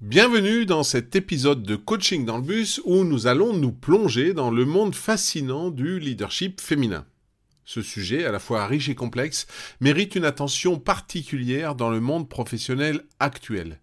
Bienvenue 0.00 0.64
dans 0.64 0.82
cet 0.82 1.14
épisode 1.14 1.62
de 1.62 1.76
Coaching 1.76 2.24
dans 2.24 2.38
le 2.38 2.42
bus 2.42 2.80
où 2.86 3.04
nous 3.04 3.26
allons 3.26 3.52
nous 3.52 3.70
plonger 3.70 4.32
dans 4.32 4.50
le 4.50 4.64
monde 4.64 4.94
fascinant 4.94 5.70
du 5.70 6.00
leadership 6.00 6.58
féminin. 6.58 7.04
Ce 7.66 7.82
sujet, 7.82 8.24
à 8.24 8.32
la 8.32 8.38
fois 8.38 8.66
riche 8.66 8.88
et 8.88 8.94
complexe, 8.94 9.46
mérite 9.78 10.14
une 10.14 10.24
attention 10.24 10.78
particulière 10.78 11.74
dans 11.74 11.90
le 11.90 12.00
monde 12.00 12.30
professionnel 12.30 13.04
actuel. 13.18 13.78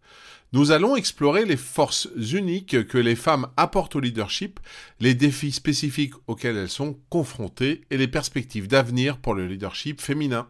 Nous 0.54 0.72
allons 0.72 0.96
explorer 0.96 1.46
les 1.46 1.56
forces 1.56 2.10
uniques 2.16 2.88
que 2.88 2.98
les 2.98 3.16
femmes 3.16 3.48
apportent 3.56 3.96
au 3.96 4.00
leadership, 4.00 4.60
les 5.00 5.14
défis 5.14 5.52
spécifiques 5.52 6.16
auxquels 6.26 6.58
elles 6.58 6.68
sont 6.68 6.98
confrontées 7.10 7.82
et 7.92 7.98
les 7.98 8.08
perspectives 8.08 8.68
d'avenir 8.68 9.18
pour 9.18 9.36
le 9.36 9.46
leadership 9.46 10.02
féminin. 10.02 10.50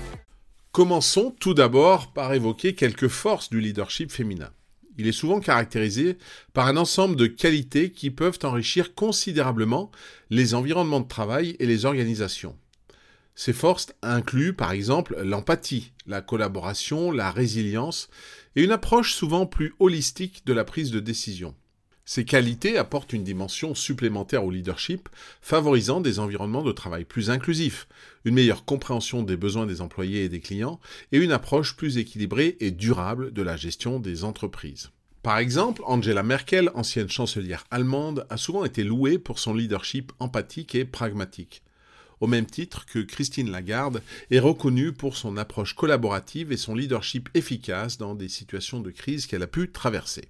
Commençons 0.71 1.35
tout 1.37 1.53
d'abord 1.53 2.13
par 2.13 2.33
évoquer 2.33 2.75
quelques 2.75 3.09
forces 3.09 3.49
du 3.49 3.59
leadership 3.59 4.09
féminin. 4.09 4.51
Il 4.97 5.05
est 5.05 5.11
souvent 5.11 5.41
caractérisé 5.41 6.17
par 6.53 6.67
un 6.67 6.77
ensemble 6.77 7.17
de 7.17 7.27
qualités 7.27 7.91
qui 7.91 8.09
peuvent 8.09 8.39
enrichir 8.43 8.95
considérablement 8.95 9.91
les 10.29 10.53
environnements 10.53 11.01
de 11.01 11.09
travail 11.09 11.57
et 11.59 11.65
les 11.65 11.83
organisations. 11.83 12.57
Ces 13.35 13.51
forces 13.51 13.87
incluent 14.01 14.53
par 14.53 14.71
exemple 14.71 15.21
l'empathie, 15.21 15.91
la 16.07 16.21
collaboration, 16.21 17.11
la 17.11 17.31
résilience 17.31 18.09
et 18.55 18.63
une 18.63 18.71
approche 18.71 19.13
souvent 19.13 19.45
plus 19.45 19.73
holistique 19.79 20.45
de 20.45 20.53
la 20.53 20.63
prise 20.63 20.91
de 20.91 21.01
décision. 21.01 21.53
Ces 22.13 22.25
qualités 22.25 22.77
apportent 22.77 23.13
une 23.13 23.23
dimension 23.23 23.73
supplémentaire 23.73 24.43
au 24.43 24.51
leadership, 24.51 25.07
favorisant 25.41 26.01
des 26.01 26.19
environnements 26.19 26.61
de 26.61 26.73
travail 26.73 27.05
plus 27.05 27.29
inclusifs, 27.29 27.87
une 28.25 28.33
meilleure 28.33 28.65
compréhension 28.65 29.23
des 29.23 29.37
besoins 29.37 29.65
des 29.65 29.79
employés 29.79 30.25
et 30.25 30.27
des 30.27 30.41
clients, 30.41 30.81
et 31.13 31.19
une 31.19 31.31
approche 31.31 31.77
plus 31.77 31.97
équilibrée 31.97 32.57
et 32.59 32.71
durable 32.71 33.31
de 33.31 33.41
la 33.41 33.55
gestion 33.55 33.97
des 33.97 34.25
entreprises. 34.25 34.89
Par 35.23 35.37
exemple, 35.37 35.83
Angela 35.85 36.21
Merkel, 36.21 36.69
ancienne 36.75 37.07
chancelière 37.07 37.63
allemande, 37.71 38.27
a 38.29 38.35
souvent 38.35 38.65
été 38.65 38.83
louée 38.83 39.17
pour 39.17 39.39
son 39.39 39.53
leadership 39.53 40.11
empathique 40.19 40.75
et 40.75 40.83
pragmatique 40.83 41.63
au 42.19 42.27
même 42.27 42.45
titre 42.45 42.85
que 42.85 42.99
Christine 42.99 43.49
Lagarde 43.49 44.03
est 44.29 44.39
reconnue 44.39 44.91
pour 44.91 45.15
son 45.15 45.37
approche 45.37 45.75
collaborative 45.75 46.51
et 46.51 46.57
son 46.57 46.75
leadership 46.75 47.29
efficace 47.35 47.97
dans 47.97 48.15
des 48.15 48.27
situations 48.27 48.81
de 48.81 48.91
crise 48.91 49.25
qu'elle 49.25 49.41
a 49.41 49.47
pu 49.47 49.71
traverser. 49.71 50.27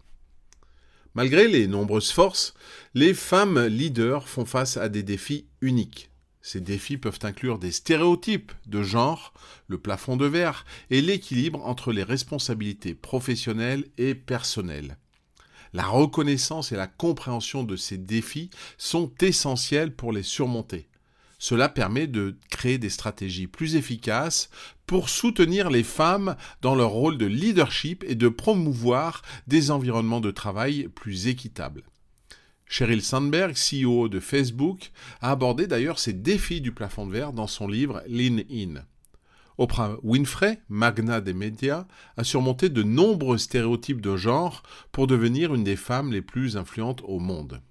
Malgré 1.13 1.47
les 1.47 1.67
nombreuses 1.67 2.11
forces, 2.11 2.53
les 2.93 3.13
femmes 3.13 3.65
leaders 3.65 4.29
font 4.29 4.45
face 4.45 4.77
à 4.77 4.87
des 4.87 5.03
défis 5.03 5.45
uniques. 5.59 6.09
Ces 6.41 6.61
défis 6.61 6.97
peuvent 6.97 7.19
inclure 7.23 7.59
des 7.59 7.71
stéréotypes 7.71 8.51
de 8.65 8.81
genre, 8.81 9.33
le 9.67 9.77
plafond 9.77 10.17
de 10.17 10.25
verre 10.25 10.65
et 10.89 11.01
l'équilibre 11.01 11.63
entre 11.65 11.91
les 11.91 12.03
responsabilités 12.03 12.95
professionnelles 12.95 13.85
et 13.97 14.15
personnelles. 14.15 14.97
La 15.73 15.85
reconnaissance 15.85 16.71
et 16.71 16.75
la 16.75 16.87
compréhension 16.87 17.63
de 17.63 17.75
ces 17.75 17.97
défis 17.97 18.49
sont 18.77 19.11
essentielles 19.21 19.95
pour 19.95 20.11
les 20.11 20.23
surmonter. 20.23 20.87
Cela 21.43 21.69
permet 21.69 22.05
de 22.05 22.37
créer 22.51 22.77
des 22.77 22.91
stratégies 22.91 23.47
plus 23.47 23.75
efficaces 23.75 24.51
pour 24.85 25.09
soutenir 25.09 25.71
les 25.71 25.81
femmes 25.81 26.35
dans 26.61 26.75
leur 26.75 26.91
rôle 26.91 27.17
de 27.17 27.25
leadership 27.25 28.05
et 28.07 28.13
de 28.13 28.29
promouvoir 28.29 29.23
des 29.47 29.71
environnements 29.71 30.21
de 30.21 30.29
travail 30.29 30.87
plus 30.93 31.25
équitables. 31.25 31.81
Sheryl 32.67 33.01
Sandberg, 33.01 33.55
CEO 33.55 34.07
de 34.07 34.19
Facebook, 34.19 34.91
a 35.19 35.31
abordé 35.31 35.65
d'ailleurs 35.65 35.97
ces 35.97 36.13
défis 36.13 36.61
du 36.61 36.73
plafond 36.73 37.07
de 37.07 37.11
verre 37.11 37.33
dans 37.33 37.47
son 37.47 37.67
livre 37.67 38.03
Lean 38.07 38.43
In. 38.51 38.85
Oprah 39.57 39.97
Winfrey, 40.03 40.61
magna 40.69 41.21
des 41.21 41.33
médias, 41.33 41.87
a 42.17 42.23
surmonté 42.23 42.69
de 42.69 42.83
nombreux 42.83 43.39
stéréotypes 43.39 44.01
de 44.01 44.15
genre 44.15 44.61
pour 44.91 45.07
devenir 45.07 45.55
une 45.55 45.63
des 45.63 45.75
femmes 45.75 46.11
les 46.11 46.21
plus 46.21 46.55
influentes 46.55 47.01
au 47.03 47.17
monde. 47.17 47.63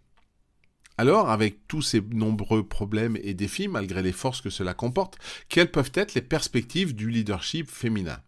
Alors, 1.00 1.30
avec 1.30 1.66
tous 1.66 1.80
ces 1.80 2.02
nombreux 2.02 2.62
problèmes 2.62 3.16
et 3.22 3.32
défis, 3.32 3.68
malgré 3.68 4.02
les 4.02 4.12
forces 4.12 4.42
que 4.42 4.50
cela 4.50 4.74
comporte, 4.74 5.16
quelles 5.48 5.70
peuvent 5.70 5.92
être 5.94 6.12
les 6.12 6.20
perspectives 6.20 6.94
du 6.94 7.08
leadership 7.08 7.70
féminin? 7.70 8.20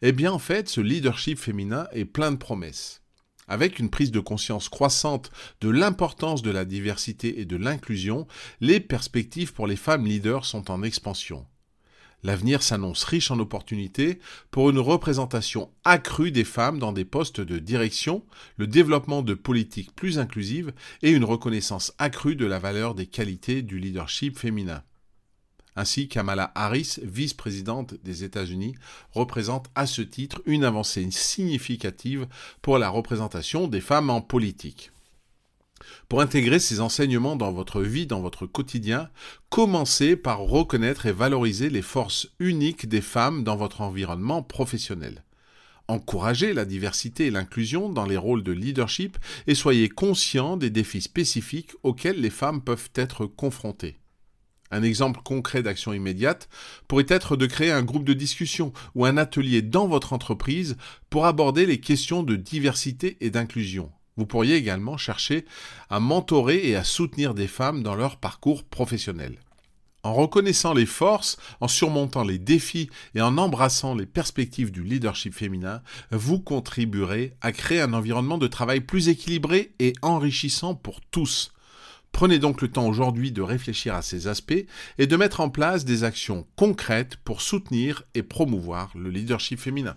Eh 0.00 0.12
bien, 0.12 0.32
en 0.32 0.38
fait, 0.38 0.70
ce 0.70 0.80
leadership 0.80 1.38
féminin 1.38 1.86
est 1.92 2.06
plein 2.06 2.32
de 2.32 2.38
promesses. 2.38 3.02
Avec 3.46 3.78
une 3.78 3.90
prise 3.90 4.10
de 4.10 4.20
conscience 4.20 4.70
croissante 4.70 5.30
de 5.60 5.68
l'importance 5.68 6.40
de 6.40 6.50
la 6.50 6.64
diversité 6.64 7.40
et 7.40 7.44
de 7.44 7.56
l'inclusion, 7.58 8.26
les 8.62 8.80
perspectives 8.80 9.52
pour 9.52 9.66
les 9.66 9.76
femmes 9.76 10.06
leaders 10.06 10.46
sont 10.46 10.70
en 10.70 10.82
expansion. 10.82 11.44
L'avenir 12.24 12.62
s'annonce 12.62 13.04
riche 13.04 13.30
en 13.30 13.38
opportunités 13.38 14.18
pour 14.50 14.70
une 14.70 14.80
représentation 14.80 15.70
accrue 15.84 16.32
des 16.32 16.44
femmes 16.44 16.78
dans 16.78 16.92
des 16.92 17.04
postes 17.04 17.40
de 17.40 17.58
direction, 17.58 18.24
le 18.56 18.66
développement 18.66 19.22
de 19.22 19.34
politiques 19.34 19.94
plus 19.94 20.18
inclusives 20.18 20.72
et 21.02 21.10
une 21.10 21.24
reconnaissance 21.24 21.94
accrue 21.98 22.34
de 22.34 22.46
la 22.46 22.58
valeur 22.58 22.94
des 22.94 23.06
qualités 23.06 23.62
du 23.62 23.78
leadership 23.78 24.36
féminin. 24.36 24.82
Ainsi, 25.76 26.08
Kamala 26.08 26.50
Harris, 26.56 26.96
vice-présidente 27.04 27.94
des 28.02 28.24
États-Unis, 28.24 28.74
représente 29.12 29.68
à 29.76 29.86
ce 29.86 30.02
titre 30.02 30.42
une 30.44 30.64
avancée 30.64 31.08
significative 31.12 32.26
pour 32.62 32.78
la 32.78 32.88
représentation 32.88 33.68
des 33.68 33.80
femmes 33.80 34.10
en 34.10 34.20
politique. 34.20 34.90
Pour 36.08 36.20
intégrer 36.20 36.58
ces 36.58 36.80
enseignements 36.80 37.36
dans 37.36 37.52
votre 37.52 37.82
vie, 37.82 38.06
dans 38.06 38.20
votre 38.20 38.46
quotidien, 38.46 39.10
commencez 39.50 40.16
par 40.16 40.40
reconnaître 40.40 41.06
et 41.06 41.12
valoriser 41.12 41.70
les 41.70 41.82
forces 41.82 42.28
uniques 42.38 42.88
des 42.88 43.00
femmes 43.00 43.44
dans 43.44 43.56
votre 43.56 43.80
environnement 43.80 44.42
professionnel. 44.42 45.24
Encouragez 45.90 46.52
la 46.52 46.66
diversité 46.66 47.26
et 47.26 47.30
l'inclusion 47.30 47.88
dans 47.88 48.04
les 48.04 48.18
rôles 48.18 48.42
de 48.42 48.52
leadership 48.52 49.16
et 49.46 49.54
soyez 49.54 49.88
conscient 49.88 50.58
des 50.58 50.68
défis 50.68 51.00
spécifiques 51.00 51.72
auxquels 51.82 52.20
les 52.20 52.30
femmes 52.30 52.60
peuvent 52.60 52.90
être 52.94 53.24
confrontées. 53.24 53.98
Un 54.70 54.82
exemple 54.82 55.20
concret 55.24 55.62
d'action 55.62 55.94
immédiate 55.94 56.50
pourrait 56.88 57.06
être 57.08 57.36
de 57.36 57.46
créer 57.46 57.70
un 57.70 57.82
groupe 57.82 58.04
de 58.04 58.12
discussion 58.12 58.74
ou 58.94 59.06
un 59.06 59.16
atelier 59.16 59.62
dans 59.62 59.86
votre 59.86 60.12
entreprise 60.12 60.76
pour 61.08 61.24
aborder 61.24 61.64
les 61.64 61.80
questions 61.80 62.22
de 62.22 62.36
diversité 62.36 63.16
et 63.20 63.30
d'inclusion. 63.30 63.90
Vous 64.18 64.26
pourriez 64.26 64.56
également 64.56 64.96
chercher 64.96 65.46
à 65.88 66.00
mentorer 66.00 66.68
et 66.68 66.74
à 66.74 66.82
soutenir 66.82 67.34
des 67.34 67.46
femmes 67.46 67.84
dans 67.84 67.94
leur 67.94 68.16
parcours 68.16 68.64
professionnel. 68.64 69.38
En 70.02 70.12
reconnaissant 70.12 70.74
les 70.74 70.86
forces, 70.86 71.36
en 71.60 71.68
surmontant 71.68 72.24
les 72.24 72.38
défis 72.38 72.90
et 73.14 73.20
en 73.20 73.38
embrassant 73.38 73.94
les 73.94 74.06
perspectives 74.06 74.72
du 74.72 74.82
leadership 74.82 75.34
féminin, 75.34 75.82
vous 76.10 76.40
contribuerez 76.40 77.34
à 77.40 77.52
créer 77.52 77.80
un 77.80 77.92
environnement 77.92 78.38
de 78.38 78.48
travail 78.48 78.80
plus 78.80 79.08
équilibré 79.08 79.72
et 79.78 79.92
enrichissant 80.02 80.74
pour 80.74 81.00
tous. 81.00 81.52
Prenez 82.10 82.40
donc 82.40 82.60
le 82.60 82.68
temps 82.68 82.88
aujourd'hui 82.88 83.30
de 83.30 83.42
réfléchir 83.42 83.94
à 83.94 84.02
ces 84.02 84.26
aspects 84.26 84.66
et 84.98 85.06
de 85.06 85.16
mettre 85.16 85.40
en 85.40 85.48
place 85.48 85.84
des 85.84 86.02
actions 86.02 86.44
concrètes 86.56 87.16
pour 87.18 87.40
soutenir 87.40 88.02
et 88.14 88.24
promouvoir 88.24 88.90
le 88.96 89.10
leadership 89.10 89.60
féminin. 89.60 89.96